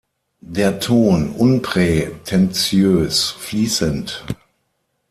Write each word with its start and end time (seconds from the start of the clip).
Der 0.41 0.79
Ton 0.79 1.29
unprätentiös, 1.29 3.29
fließend“. 3.37 4.25